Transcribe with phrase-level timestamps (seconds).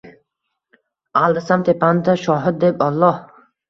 [1.23, 3.27] Aldasam tepamda shohid deb Alloh.